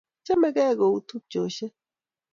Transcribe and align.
Kichomegei 0.23 0.73
kou 0.79 0.95
tupcheshek 1.07 1.73